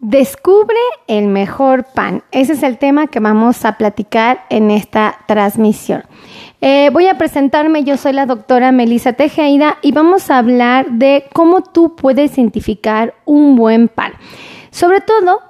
[0.00, 0.76] Descubre
[1.08, 2.22] el mejor pan.
[2.30, 6.04] Ese es el tema que vamos a platicar en esta transmisión.
[6.60, 11.24] Eh, voy a presentarme, yo soy la doctora Melissa Tejeda y vamos a hablar de
[11.32, 14.12] cómo tú puedes identificar un buen pan.
[14.70, 15.40] Sobre todo,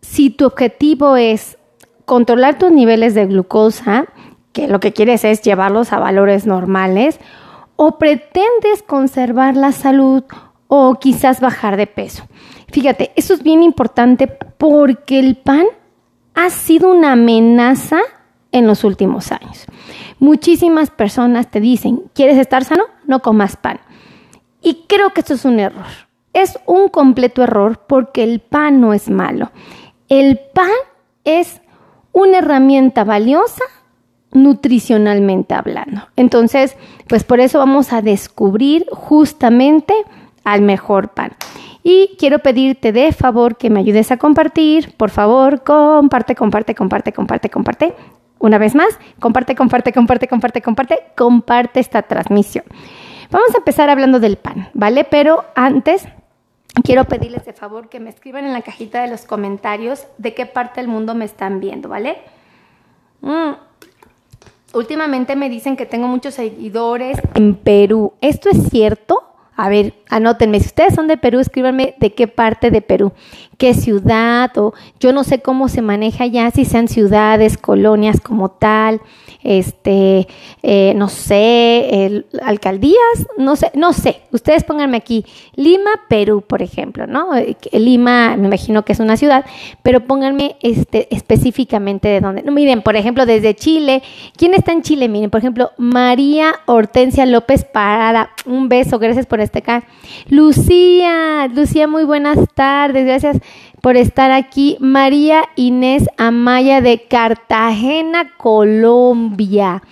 [0.00, 1.56] si tu objetivo es
[2.04, 4.06] controlar tus niveles de glucosa,
[4.52, 7.20] que lo que quieres es llevarlos a valores normales,
[7.76, 10.24] o pretendes conservar la salud
[10.76, 12.24] o quizás bajar de peso.
[12.72, 15.66] Fíjate, eso es bien importante porque el pan
[16.34, 17.98] ha sido una amenaza
[18.50, 19.66] en los últimos años.
[20.18, 22.86] Muchísimas personas te dicen, ¿quieres estar sano?
[23.06, 23.78] No comas pan.
[24.62, 25.86] Y creo que esto es un error.
[26.32, 29.52] Es un completo error porque el pan no es malo.
[30.08, 30.72] El pan
[31.22, 31.60] es
[32.10, 33.62] una herramienta valiosa
[34.32, 36.08] nutricionalmente hablando.
[36.16, 39.94] Entonces, pues por eso vamos a descubrir justamente
[40.44, 41.32] al mejor pan.
[41.82, 44.94] Y quiero pedirte de favor que me ayudes a compartir.
[44.96, 47.94] Por favor, comparte, comparte, comparte, comparte, comparte.
[48.38, 52.64] Una vez más, comparte, comparte, comparte, comparte, comparte, comparte esta transmisión.
[53.30, 55.04] Vamos a empezar hablando del pan, ¿vale?
[55.04, 56.06] Pero antes
[56.82, 60.46] quiero pedirles de favor que me escriban en la cajita de los comentarios de qué
[60.46, 62.18] parte del mundo me están viendo, ¿vale?
[63.20, 63.52] Mm.
[64.74, 68.12] Últimamente me dicen que tengo muchos seguidores en Perú.
[68.20, 69.23] ¿Esto es cierto?
[69.56, 70.58] A ver, anótenme.
[70.60, 73.12] Si ustedes son de Perú, escríbanme de qué parte de Perú,
[73.56, 78.50] qué ciudad o yo no sé cómo se maneja ya, si sean ciudades, colonias como
[78.50, 79.00] tal
[79.44, 80.26] este,
[80.62, 82.96] eh, no sé, alcaldías,
[83.36, 84.22] no sé, no sé.
[84.32, 87.36] Ustedes pónganme aquí Lima, Perú, por ejemplo, ¿no?
[87.36, 89.44] Eh, Lima, me imagino que es una ciudad,
[89.82, 92.42] pero pónganme este, específicamente de dónde.
[92.42, 94.02] No, miren, por ejemplo, desde Chile.
[94.36, 95.08] ¿Quién está en Chile?
[95.08, 98.30] Miren, por ejemplo, María Hortensia López Parada.
[98.46, 99.86] Un beso, gracias por estar acá.
[100.28, 103.38] Lucía, Lucía, muy buenas tardes, gracias
[103.80, 104.76] por estar aquí.
[104.80, 109.82] María Inés Amaya de Cartagena, Colombia.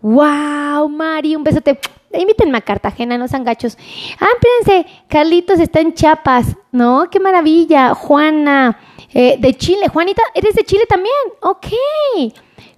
[0.00, 1.36] ¡Wow, Mari!
[1.36, 1.78] Un besote.
[2.12, 3.76] Invítenme a Cartagena, no sean gachos.
[4.20, 7.08] Ah, espérense, Carlitos está en Chiapas, ¿no?
[7.10, 7.94] ¡Qué maravilla!
[7.94, 8.78] Juana,
[9.12, 9.88] eh, de Chile.
[9.88, 11.14] Juanita, ¿eres de Chile también?
[11.40, 11.66] Ok.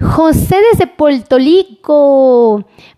[0.01, 1.37] José desde Puerto.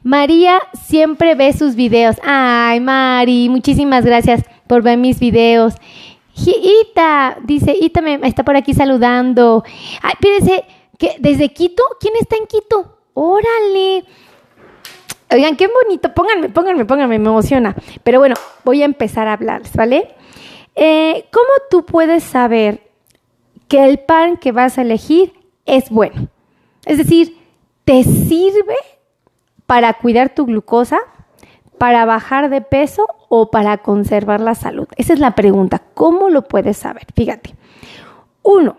[0.02, 2.16] María siempre ve sus videos.
[2.22, 5.74] Ay, Mari, muchísimas gracias por ver mis videos.
[6.36, 9.64] Ita, dice, Ita me está por aquí saludando.
[10.02, 10.64] Ay, fíjense,
[10.98, 12.98] que desde Quito, ¿quién está en Quito?
[13.14, 14.04] Órale.
[15.30, 16.12] Oigan, qué bonito.
[16.14, 17.76] Pónganme, pónganme, pónganme, me emociona.
[18.02, 18.34] Pero bueno,
[18.64, 20.14] voy a empezar a hablarles, ¿vale?
[20.74, 22.88] Eh, ¿Cómo tú puedes saber
[23.68, 25.32] que el pan que vas a elegir
[25.66, 26.28] es bueno?
[26.88, 27.38] Es decir,
[27.84, 28.76] ¿te sirve
[29.66, 30.98] para cuidar tu glucosa?
[31.78, 34.88] para bajar de peso o para conservar la salud?
[34.96, 35.80] Esa es la pregunta.
[35.94, 37.06] ¿Cómo lo puedes saber?
[37.14, 37.54] Fíjate.
[38.42, 38.76] Uno,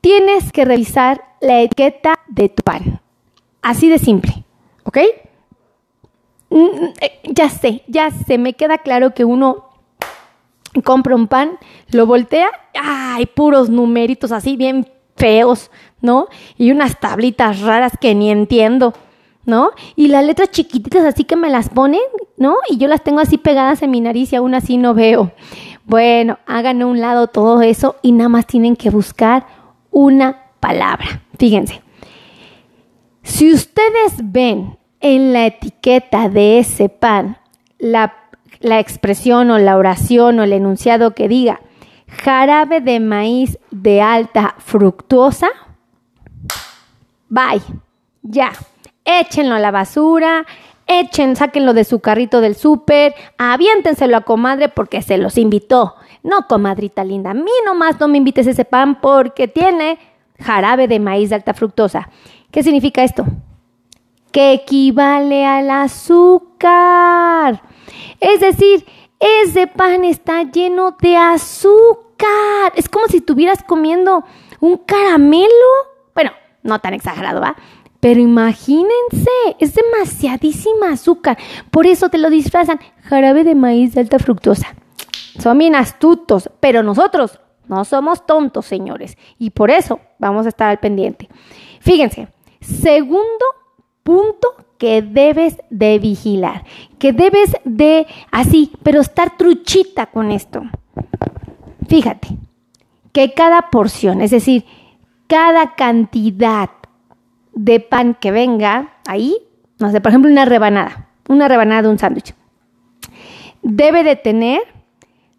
[0.00, 3.00] tienes que revisar la etiqueta de tu pan.
[3.62, 4.44] Así de simple.
[4.84, 4.98] ¿Ok?
[6.50, 9.64] Mm, mm, eh, ya sé, ya sé, me queda claro que uno
[10.84, 11.58] compra un pan,
[11.90, 13.26] lo voltea, ¡ay!
[13.26, 14.86] Puros numeritos así bien
[15.16, 15.70] feos,
[16.00, 16.28] ¿no?
[16.56, 18.94] Y unas tablitas raras que ni entiendo.
[19.46, 19.70] ¿no?
[19.94, 22.00] Y las letras chiquititas así que me las ponen,
[22.36, 22.56] ¿no?
[22.68, 25.30] Y yo las tengo así pegadas en mi nariz y aún así no veo.
[25.84, 29.46] Bueno, hagan a un lado todo eso y nada más tienen que buscar
[29.92, 31.22] una palabra.
[31.38, 31.80] Fíjense,
[33.22, 37.38] si ustedes ven en la etiqueta de ese pan
[37.78, 38.14] la,
[38.58, 41.60] la expresión o la oración o el enunciado que diga
[42.08, 45.48] jarabe de maíz de alta fructuosa,
[47.28, 47.62] bye,
[48.22, 48.52] ya
[49.06, 50.44] échenlo a la basura,
[50.86, 55.94] echen, sáquenlo de su carrito del súper, aviéntenselo a comadre porque se los invitó.
[56.22, 59.98] No, comadrita linda, a mí nomás no me invites ese pan porque tiene
[60.40, 62.10] jarabe de maíz de alta fructosa.
[62.50, 63.24] ¿Qué significa esto?
[64.32, 67.62] Que equivale al azúcar.
[68.20, 68.84] Es decir,
[69.20, 72.72] ese pan está lleno de azúcar.
[72.74, 74.24] Es como si estuvieras comiendo
[74.60, 75.46] un caramelo.
[76.66, 77.56] No tan exagerado, ¿va?
[78.00, 81.38] Pero imagínense, es demasiadísima azúcar.
[81.70, 84.74] Por eso te lo disfrazan jarabe de maíz de alta fructosa.
[85.38, 89.16] Son bien astutos, pero nosotros no somos tontos, señores.
[89.38, 91.28] Y por eso vamos a estar al pendiente.
[91.80, 92.28] Fíjense,
[92.60, 93.44] segundo
[94.02, 96.64] punto que debes de vigilar,
[96.98, 100.62] que debes de así, pero estar truchita con esto.
[101.88, 102.28] Fíjate,
[103.12, 104.66] que cada porción, es decir,
[105.26, 106.70] cada cantidad
[107.52, 109.36] de pan que venga ahí,
[109.78, 112.34] no sé, por ejemplo, una rebanada, una rebanada de un sándwich,
[113.62, 114.60] debe de tener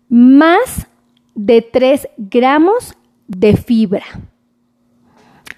[0.10, 0.88] más
[1.36, 2.96] de 3 gramos
[3.28, 4.06] de fibra.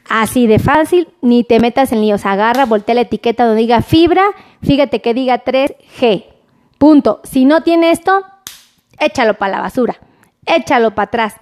[0.09, 2.25] Así de fácil, ni te metas en líos.
[2.25, 4.23] Agarra, voltea la etiqueta donde diga fibra,
[4.63, 6.25] fíjate que diga 3G.
[6.79, 7.21] Punto.
[7.23, 8.25] Si no tiene esto,
[8.99, 9.97] échalo para la basura,
[10.45, 11.35] échalo para atrás,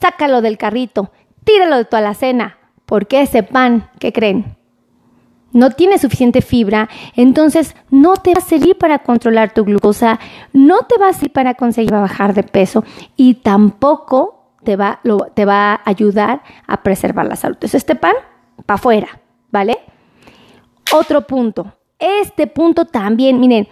[0.00, 1.10] sácalo del carrito,
[1.44, 4.56] tíralo de tu alacena, porque ese pan, ¿qué creen?
[5.52, 10.18] No tiene suficiente fibra, entonces no te va a servir para controlar tu glucosa,
[10.52, 12.84] no te va a servir para conseguir bajar de peso
[13.16, 15.00] y tampoco te va,
[15.34, 17.56] te va a ayudar a preservar la salud.
[17.56, 18.14] Entonces, este pan,
[18.66, 19.20] para afuera,
[19.52, 19.78] ¿vale?
[20.92, 21.72] Otro punto.
[21.98, 23.68] Este punto también, miren,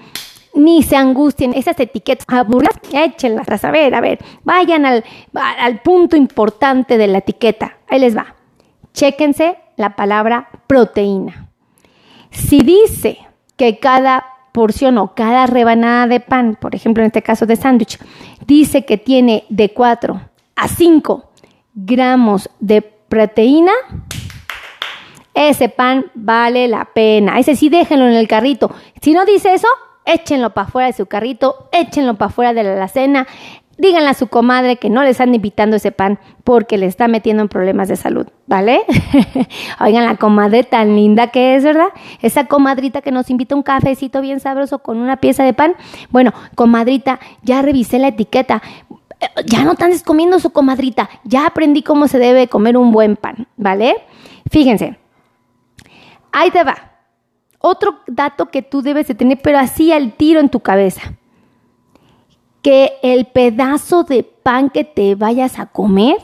[0.54, 5.04] ni se angustien, esas etiquetas aburridas, échenlas, a ver, a ver, vayan al,
[5.34, 7.78] al punto importante de la etiqueta.
[7.88, 8.34] Ahí les va.
[8.93, 11.49] Chéquense la palabra proteína.
[12.31, 13.19] Si dice
[13.56, 17.99] que cada porción o cada rebanada de pan, por ejemplo en este caso de sándwich,
[18.46, 20.20] dice que tiene de 4
[20.56, 21.31] a 5
[21.75, 23.72] gramos de proteína,
[25.34, 27.38] ese pan vale la pena.
[27.38, 28.70] Ese sí déjenlo en el carrito.
[29.00, 29.69] Si no dice eso,
[30.04, 33.26] échenlo para afuera de su carrito, échenlo para afuera de la alacena.
[33.78, 37.43] Díganle a su comadre que no le están invitando ese pan porque le está metiendo
[37.43, 38.82] en problemas de salud, ¿vale?
[39.81, 41.88] Oigan, la comadre tan linda que es, ¿verdad?
[42.20, 45.75] Esa comadrita que nos invita un cafecito bien sabroso con una pieza de pan.
[46.10, 48.62] Bueno, comadrita, ya revisé la etiqueta
[49.46, 53.46] ya no están comiendo su comadrita, ya aprendí cómo se debe comer un buen pan,
[53.56, 53.96] ¿vale?
[54.50, 54.99] Fíjense,
[56.32, 56.91] ahí te va.
[57.62, 61.14] Otro dato que tú debes de tener, pero así al tiro en tu cabeza.
[62.61, 66.17] Que el pedazo de pan que te vayas a comer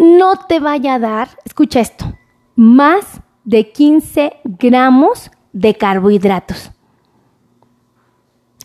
[0.00, 2.12] no te vaya a dar, escucha esto,
[2.56, 6.72] más de 15 gramos de carbohidratos.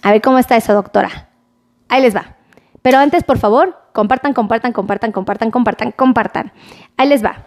[0.02, 1.30] A ver cómo está eso, doctora.
[1.88, 2.36] Ahí les va.
[2.82, 6.54] Pero antes, por favor, compartan, compartan, compartan, compartan, compartan, compartan.
[6.98, 7.46] Ahí les va.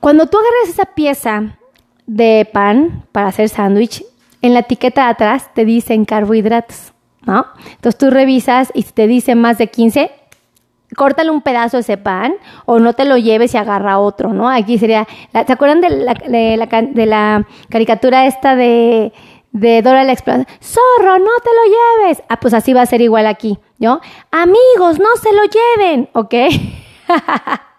[0.00, 1.58] Cuando tú agarras esa pieza
[2.06, 4.04] de pan para hacer sándwich,
[4.42, 6.92] en la etiqueta de atrás te dicen carbohidratos,
[7.24, 7.46] ¿no?
[7.70, 10.10] Entonces tú revisas y te dice más de 15,
[10.96, 12.34] córtale un pedazo de ese pan
[12.66, 14.50] o no te lo lleves y agarra otro, ¿no?
[14.50, 19.12] Aquí sería, ¿se acuerdan de la, de la caricatura esta de
[19.54, 22.22] de Dora la Exploradora, zorro, no te lo lleves.
[22.28, 24.00] Ah, pues así va a ser igual aquí, ¿no?
[24.32, 26.34] Amigos, no se lo lleven, ¿ok?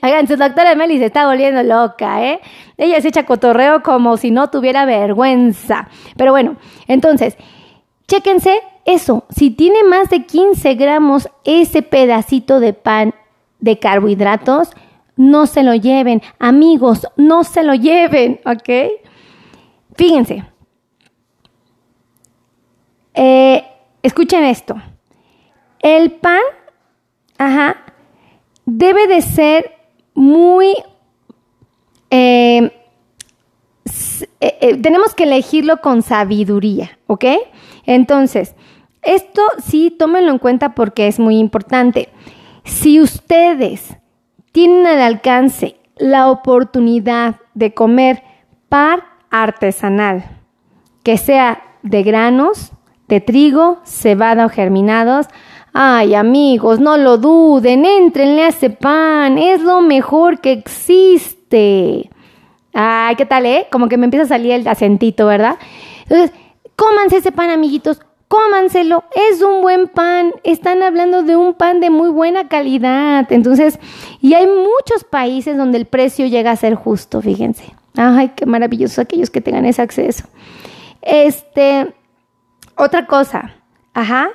[0.00, 2.40] Hagan, su doctora Meli se está volviendo loca, ¿eh?
[2.76, 5.88] Ella se echa cotorreo como si no tuviera vergüenza.
[6.16, 6.56] Pero bueno,
[6.86, 7.36] entonces,
[8.06, 9.24] chéquense eso.
[9.30, 13.14] Si tiene más de 15 gramos ese pedacito de pan
[13.60, 14.70] de carbohidratos,
[15.16, 16.22] no se lo lleven.
[16.38, 18.90] Amigos, no se lo lleven, ¿ok?
[19.96, 20.44] Fíjense,
[23.14, 23.64] eh,
[24.02, 24.76] escuchen esto.
[25.80, 26.40] El pan,
[28.78, 29.72] debe de ser
[30.14, 30.74] muy...
[32.10, 32.70] Eh,
[34.40, 37.24] eh, tenemos que elegirlo con sabiduría, ¿ok?
[37.86, 38.54] Entonces,
[39.02, 42.08] esto sí, tómenlo en cuenta porque es muy importante.
[42.64, 43.96] Si ustedes
[44.52, 48.22] tienen al alcance la oportunidad de comer
[48.68, 49.00] pan
[49.30, 50.24] artesanal,
[51.02, 52.72] que sea de granos,
[53.08, 55.26] de trigo, cebada o germinados.
[55.76, 62.10] Ay, amigos, no lo duden, entrenle a ese pan, es lo mejor que existe.
[62.72, 63.66] Ay, ¿qué tal, eh?
[63.72, 65.58] Como que me empieza a salir el acentito, ¿verdad?
[66.04, 66.30] Entonces,
[66.76, 71.90] cómanse ese pan, amiguitos, cómanselo, es un buen pan, están hablando de un pan de
[71.90, 73.26] muy buena calidad.
[73.32, 73.80] Entonces,
[74.20, 77.74] y hay muchos países donde el precio llega a ser justo, fíjense.
[77.96, 80.28] Ay, qué maravilloso aquellos que tengan ese acceso.
[81.02, 81.92] Este,
[82.76, 83.56] otra cosa,
[83.92, 84.30] ajá,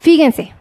[0.00, 0.54] fíjense,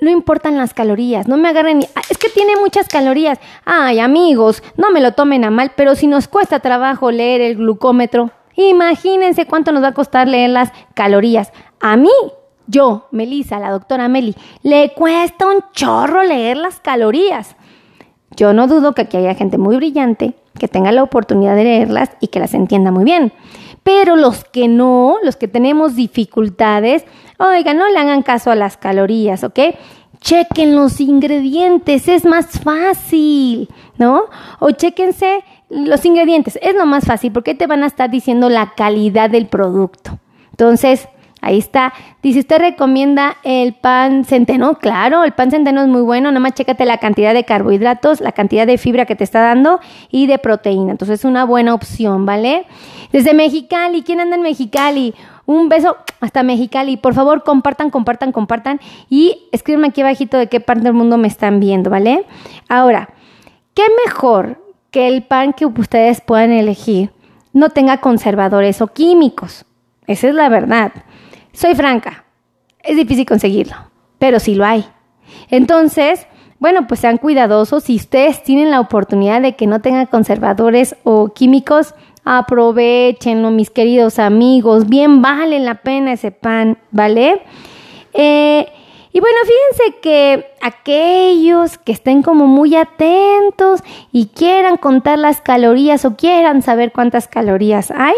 [0.00, 3.38] no importan las calorías, no me agarren, ah, es que tiene muchas calorías.
[3.64, 7.56] Ay, amigos, no me lo tomen a mal, pero si nos cuesta trabajo leer el
[7.56, 11.52] glucómetro, imagínense cuánto nos va a costar leer las calorías.
[11.80, 12.10] A mí,
[12.66, 17.56] yo, Melissa, la doctora Meli, le cuesta un chorro leer las calorías.
[18.36, 22.10] Yo no dudo que aquí haya gente muy brillante que tenga la oportunidad de leerlas
[22.20, 23.32] y que las entienda muy bien.
[23.86, 27.04] Pero los que no, los que tenemos dificultades,
[27.38, 29.60] oigan, no le hagan caso a las calorías, ¿ok?
[30.20, 34.24] Chequen los ingredientes, es más fácil, ¿no?
[34.58, 38.72] O chequense los ingredientes, es lo más fácil porque te van a estar diciendo la
[38.74, 40.18] calidad del producto.
[40.50, 41.06] Entonces,
[41.46, 41.92] Ahí está.
[42.24, 44.78] Dice, ¿usted recomienda el pan centeno?
[44.80, 46.28] Claro, el pan centeno es muy bueno.
[46.32, 49.78] Nada más chécate la cantidad de carbohidratos, la cantidad de fibra que te está dando
[50.10, 50.90] y de proteína.
[50.90, 52.66] Entonces es una buena opción, ¿vale?
[53.12, 55.14] Desde Mexicali, ¿quién anda en Mexicali?
[55.44, 56.96] Un beso hasta Mexicali.
[56.96, 61.28] Por favor, compartan, compartan, compartan y escríbanme aquí abajito de qué parte del mundo me
[61.28, 62.24] están viendo, ¿vale?
[62.68, 63.08] Ahora,
[63.72, 64.60] ¿qué mejor
[64.90, 67.10] que el pan que ustedes puedan elegir
[67.52, 69.64] no tenga conservadores o químicos?
[70.08, 70.92] Esa es la verdad.
[71.56, 72.26] Soy franca,
[72.82, 73.76] es difícil conseguirlo,
[74.18, 74.84] pero sí lo hay.
[75.48, 76.26] Entonces,
[76.58, 77.84] bueno, pues sean cuidadosos.
[77.84, 81.94] Si ustedes tienen la oportunidad de que no tengan conservadores o químicos,
[82.24, 84.86] aprovechenlo, mis queridos amigos.
[84.86, 87.40] Bien vale la pena ese pan, ¿vale?
[88.12, 88.66] Eh,
[89.14, 93.80] y bueno, fíjense que aquellos que estén como muy atentos
[94.12, 98.14] y quieran contar las calorías o quieran saber cuántas calorías hay,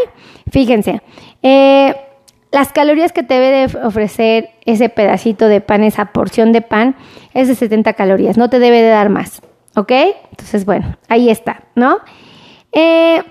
[0.50, 1.02] fíjense,
[1.45, 1.95] eh,
[2.50, 6.97] las calorías que te debe de ofrecer ese pedacito de pan, esa porción de pan,
[7.35, 9.43] es de 70 calorías, no te debe de dar más,
[9.76, 9.93] ¿ok?
[10.31, 11.99] Entonces, bueno, ahí está, ¿no?
[12.73, 13.23] Eh,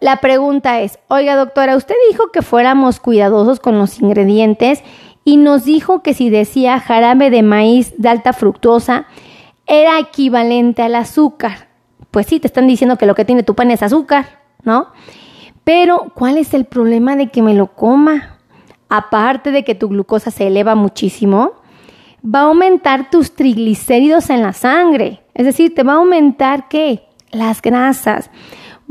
[0.00, 4.82] la pregunta es, oiga doctora, usted dijo que fuéramos cuidadosos con los ingredientes
[5.24, 9.06] y nos dijo que si decía jarabe de maíz de alta fructosa
[9.66, 11.68] era equivalente al azúcar.
[12.10, 14.88] Pues sí, te están diciendo que lo que tiene tu pan es azúcar, ¿no?
[15.64, 18.38] Pero, ¿cuál es el problema de que me lo coma?
[18.88, 21.52] Aparte de que tu glucosa se eleva muchísimo,
[22.24, 25.22] va a aumentar tus triglicéridos en la sangre.
[25.34, 27.04] Es decir, te va a aumentar qué?
[27.30, 28.30] Las grasas.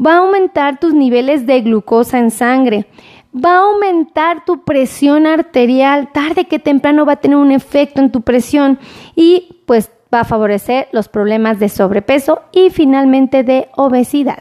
[0.04, 2.88] Va a aumentar tus niveles de glucosa en sangre.
[3.34, 6.10] Va a aumentar tu presión arterial.
[6.12, 8.80] Tarde que temprano va a tener un efecto en tu presión
[9.16, 14.40] y pues va a favorecer los problemas de sobrepeso y finalmente de obesidad.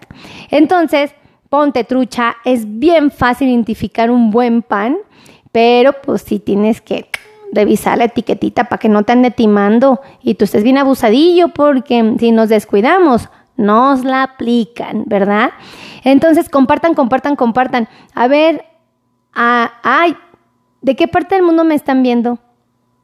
[0.50, 1.14] Entonces,
[1.50, 4.96] ponte trucha, es bien fácil identificar un buen pan,
[5.52, 7.10] pero pues sí tienes que
[7.52, 12.14] revisar la etiquetita para que no te ande timando y tú estés bien abusadillo porque
[12.18, 15.50] si nos descuidamos, nos la aplican, ¿verdad?
[16.04, 17.88] Entonces compartan, compartan, compartan.
[18.14, 18.64] A ver,
[19.32, 20.16] ay,
[20.80, 22.38] ¿de qué parte del mundo me están viendo?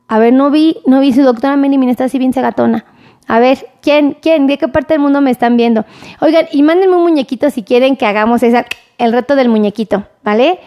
[0.06, 2.84] A ver, no vi, no vi su doctora Meli, está así bien segatona.
[3.26, 5.84] A ver, ¿quién, quién, de qué parte del mundo me están viendo?
[6.20, 8.66] Oigan, y mándenme un muñequito si quieren que hagamos esa,
[8.98, 10.60] el reto del muñequito, ¿vale?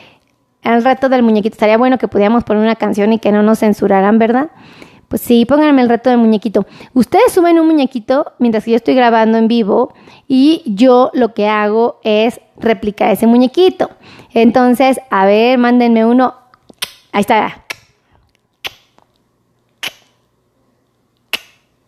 [0.61, 1.53] El reto del muñequito.
[1.53, 4.49] Estaría bueno que pudiéramos poner una canción y que no nos censuraran, ¿verdad?
[5.07, 6.67] Pues sí, pónganme el reto del muñequito.
[6.93, 9.93] Ustedes suben un muñequito mientras que yo estoy grabando en vivo
[10.27, 13.89] y yo lo que hago es replicar ese muñequito.
[14.33, 16.35] Entonces, a ver, mándenme uno.
[17.11, 17.65] Ahí está.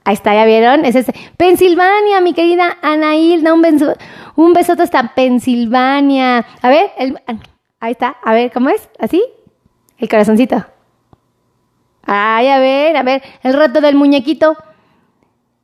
[0.04, 0.84] Ahí está, ¿ya vieron?
[0.86, 1.14] Es ese.
[1.38, 3.94] Pensilvania, mi querida Anaíl, un, beso,
[4.36, 6.46] un besote hasta Pensilvania.
[6.62, 6.92] A ver,
[7.80, 8.90] ahí está, a ver, ¿cómo es?
[9.00, 9.24] ¿Así?
[10.00, 10.66] El corazoncito.
[12.04, 14.58] Ay, a ver, a ver, el reto del muñequito.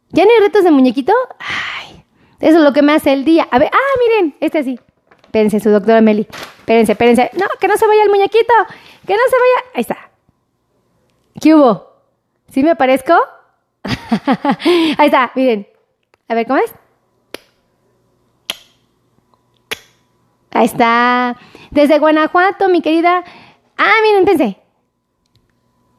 [0.10, 1.14] ¿Ya no hay retos de muñequito?
[1.40, 2.04] Ay,
[2.40, 3.48] eso es lo que me hace el día.
[3.50, 4.80] A ver, ah, miren, este sí.
[5.24, 6.28] Espérense, su doctora Meli.
[6.60, 7.32] Espérense, espérense.
[7.34, 8.54] No, que no se vaya el muñequito.
[9.06, 9.72] Que no se vaya.
[9.74, 9.98] Ahí está.
[11.42, 11.88] ¿Qué hubo?
[12.50, 13.14] ¿Sí me parezco?
[14.98, 15.68] Ahí está, miren.
[16.28, 16.74] A ver, ¿cómo es?
[20.52, 21.38] Ahí está.
[21.72, 23.24] Desde Guanajuato, mi querida.
[23.78, 24.58] Ah, miren, pensé.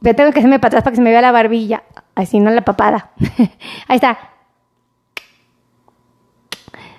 [0.02, 1.82] Pero tengo que hacerme para atrás para que se me vea la barbilla.
[2.14, 3.10] Así, no la papada.
[3.88, 4.18] Ahí está.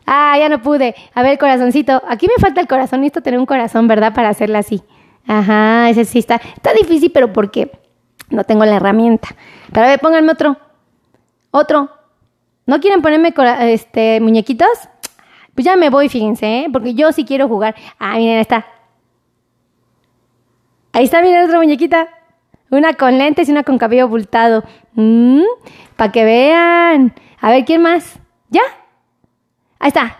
[0.05, 0.95] Ah, ya no pude.
[1.13, 2.01] A ver, corazoncito.
[2.07, 3.01] Aquí me falta el corazón.
[3.01, 4.13] Necesito tener un corazón, ¿verdad?
[4.13, 4.81] Para hacerla así.
[5.27, 6.35] Ajá, ese sí está.
[6.35, 7.71] Está difícil, pero porque
[8.29, 9.27] no tengo la herramienta.
[9.71, 10.57] Pero a ver, pónganme otro.
[11.51, 11.89] Otro.
[12.65, 14.67] ¿No quieren ponerme este, muñequitos?
[15.55, 16.67] Pues ya me voy, fíjense, ¿eh?
[16.71, 17.75] porque yo sí quiero jugar.
[17.97, 18.65] Ah, miren, ahí está.
[20.93, 22.07] Ahí está, miren, otra muñequita.
[22.69, 24.63] Una con lentes y una con cabello abultado.
[24.93, 25.41] Mm,
[25.95, 27.13] Para que vean.
[27.41, 28.19] A ver, ¿quién más?
[28.49, 28.61] ¿Ya?
[29.79, 30.19] Ahí está.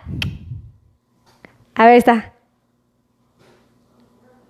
[1.76, 2.34] A ver, está.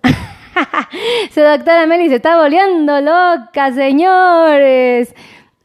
[1.34, 5.14] Su doctora Meli se está volviendo loca, señores.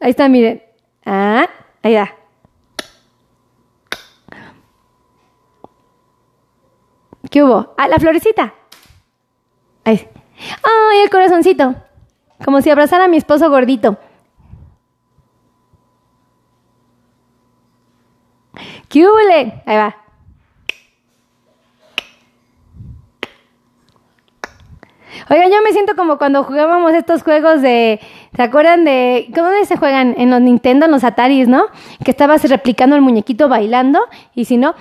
[0.00, 0.65] Ahí está, miren.
[1.06, 1.48] Ah,
[1.82, 2.12] ahí va.
[7.30, 7.74] ¿Qué hubo?
[7.78, 8.52] Ah, la florecita.
[9.84, 10.08] Ahí.
[10.62, 11.74] Ay, el corazoncito.
[12.44, 13.98] Como si abrazara a mi esposo gordito.
[18.88, 19.16] ¿Qué hubo?
[19.28, 20.05] Ahí va.
[25.28, 28.00] Oigan, yo me siento como cuando jugábamos estos juegos de.
[28.36, 29.28] ¿Se acuerdan de.
[29.34, 30.14] ¿Cómo se juegan?
[30.16, 31.66] En los Nintendo, en los Ataris, ¿no?
[32.04, 34.00] Que estabas replicando el muñequito bailando
[34.34, 34.74] y si no.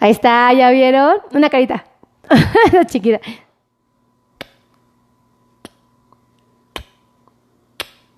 [0.00, 1.16] Ahí está, ¿ya vieron?
[1.32, 1.86] Una carita.
[2.86, 3.20] chiquita.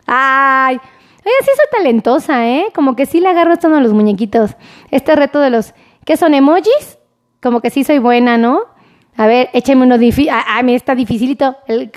[0.05, 0.77] Ay.
[0.77, 2.67] Oye, sí soy talentosa, ¿eh?
[2.75, 4.57] Como que sí le agarro esto a los muñequitos.
[4.91, 5.75] Este reto de los.
[6.05, 6.99] ¿Qué son emojis?
[7.41, 8.80] Como que sí soy buena, ¿no?
[9.21, 10.33] A ver, échame uno difícil.
[10.33, 11.55] Ah, me está dificilito.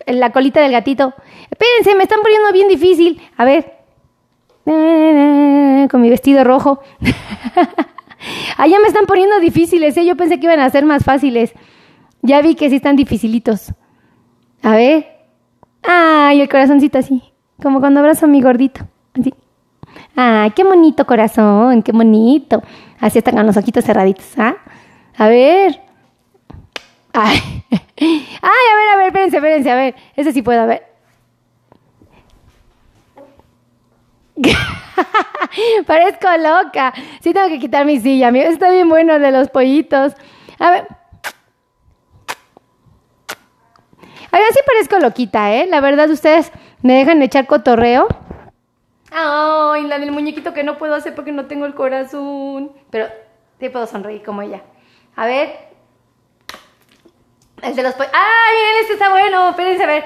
[0.08, 1.14] la colita del gatito.
[1.50, 3.22] Espérense, me están poniendo bien difícil.
[3.38, 3.76] A ver.
[4.66, 6.82] Con mi vestido rojo.
[8.58, 10.06] ah, ya me están poniendo difíciles, ¿eh?
[10.06, 11.54] Yo pensé que iban a ser más fáciles.
[12.24, 13.74] Ya vi que sí están dificilitos.
[14.62, 15.08] A ver.
[15.82, 17.24] Ay, el corazoncito así.
[17.62, 18.82] Como cuando abrazo a mi gordito.
[19.18, 19.34] Así.
[20.18, 22.62] Ay, qué bonito corazón, qué bonito.
[23.00, 24.58] Así están con los ojitos cerraditos, ¿ah?
[25.16, 25.93] A ver.
[27.14, 27.64] Ay.
[27.96, 29.96] Ay, a ver, a ver, espérense, espérense, a ver.
[30.16, 30.94] Ese sí puedo, a ver.
[35.86, 36.94] Parezco loca.
[37.22, 38.30] Sí tengo que quitar mi silla.
[38.30, 40.14] Está bien bueno de los pollitos.
[40.60, 40.88] A ver.
[44.32, 45.68] A ver, sí parezco loquita, ¿eh?
[45.68, 46.52] La verdad, ustedes
[46.82, 48.08] me dejan echar cotorreo.
[49.12, 52.72] Ay, la del muñequito que no puedo hacer porque no tengo el corazón.
[52.90, 53.06] Pero
[53.60, 54.64] sí puedo sonreír como ella.
[55.16, 55.73] A ver.
[57.64, 58.12] El de los pollos.
[58.14, 59.50] ¡Ay, este está bueno!
[59.50, 60.06] Espérense a ver.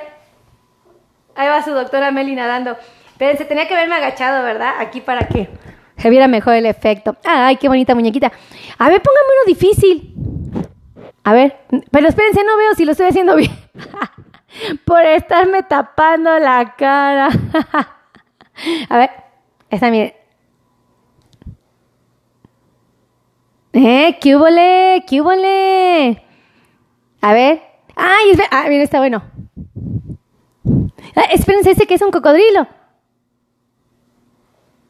[1.36, 2.78] Ahí va su doctora Meli nadando.
[3.08, 4.76] Espérense, tenía que haberme agachado, ¿verdad?
[4.80, 5.50] Aquí para que
[5.98, 7.18] se viera mejor el efecto.
[7.24, 8.32] ¡Ay, qué bonita muñequita!
[8.78, 10.14] A ver, póngame uno difícil.
[11.24, 11.58] A ver,
[11.92, 13.52] pero espérense, no veo si lo estoy haciendo bien.
[14.86, 17.30] Por estarme tapando la cara.
[18.90, 19.10] A ver,
[19.70, 20.16] esta mire.
[23.74, 24.18] ¿Eh?
[24.22, 25.04] ¿Qué hubole?
[25.08, 26.27] ¿Qué hubole?
[27.22, 27.62] A ver.
[27.96, 28.34] ¡Ay!
[28.52, 29.24] Ah, mira, está bueno.
[31.16, 32.68] Ah, espérense, ese que es un cocodrilo.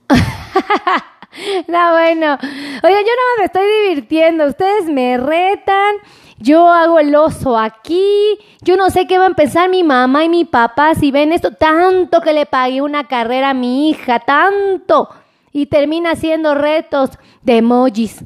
[1.67, 2.33] no, bueno.
[2.33, 4.45] Oiga, yo nada más me estoy divirtiendo.
[4.45, 5.95] Ustedes me retan
[6.39, 10.29] yo hago el oso aquí, yo no sé qué van a pensar mi mamá y
[10.29, 15.09] mi papá si ven esto, tanto que le pagué una carrera a mi hija, tanto,
[15.51, 17.09] y termina haciendo retos
[17.41, 18.23] de emojis.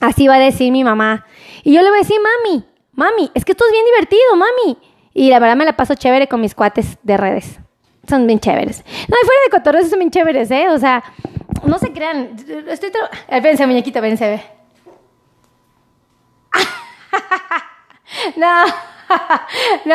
[0.00, 1.26] Así va a decir mi mamá.
[1.62, 2.64] Y yo le voy a decir, mami,
[2.96, 4.78] mami, es que esto es bien divertido, mami.
[5.12, 7.60] Y la verdad me la paso chévere con mis cuates de redes.
[8.08, 8.84] Son bien chéveres.
[8.84, 10.68] No, y fuera de cotorreos son bien chéveres, ¿eh?
[10.70, 11.02] O sea,
[11.64, 12.36] no se crean.
[12.68, 12.90] Estoy...
[13.28, 14.42] Espérense, muñequita, vénse, ve.
[18.36, 18.64] no,
[19.84, 19.94] no,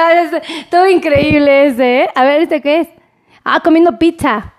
[0.69, 2.09] todo increíble ese, ¿eh?
[2.15, 2.87] A ver, ¿este qué es?
[3.43, 4.53] Ah, comiendo pizza.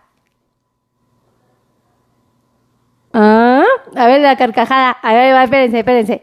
[3.12, 3.64] Ah,
[3.96, 4.90] a ver la carcajada.
[4.90, 6.22] A ver, espérense, espérense.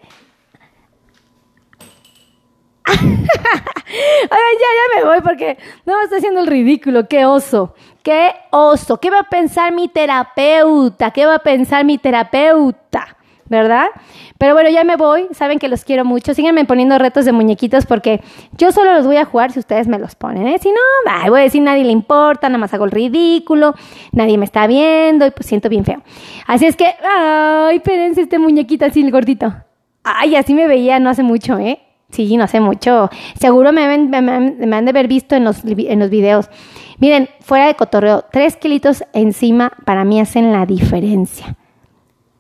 [2.88, 7.08] Ver, ya, ya me voy porque no me está haciendo el ridículo.
[7.08, 7.74] Qué oso,
[8.04, 9.00] qué oso.
[9.00, 11.12] ¿Qué va a pensar mi terapeuta?
[11.12, 13.18] ¿Qué va a pensar mi terapeuta?
[13.50, 13.88] ¿verdad?
[14.38, 17.86] Pero bueno, ya me voy, saben que los quiero mucho, síganme poniendo retos de muñequitos
[17.86, 18.22] porque
[18.58, 20.58] yo solo los voy a jugar si ustedes me los ponen, ¿eh?
[20.62, 23.74] Si no, voy a decir nadie le importa, nada más hago el ridículo,
[24.12, 26.02] nadie me está viendo y pues siento bien feo.
[26.46, 29.54] Así es que, ay, espérense este muñequito así, el gordito.
[30.04, 31.80] Ay, así me veía no hace mucho, ¿eh?
[32.10, 33.10] Sí, no hace mucho.
[33.40, 36.50] Seguro me, me, han de haber visto en los, en los videos.
[37.00, 41.56] Miren, fuera de cotorreo, tres kilitos encima para mí hacen la diferencia.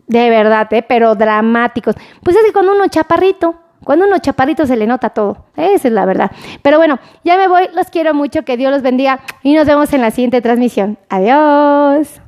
[0.07, 0.83] De verdad, ¿eh?
[0.87, 1.95] pero dramáticos.
[2.23, 5.45] Pues es que cuando uno chaparrito, cuando uno chaparrito se le nota todo.
[5.55, 6.31] Esa es la verdad.
[6.61, 7.69] Pero bueno, ya me voy.
[7.73, 8.43] Los quiero mucho.
[8.43, 9.19] Que Dios los bendiga.
[9.43, 10.97] Y nos vemos en la siguiente transmisión.
[11.09, 12.21] Adiós.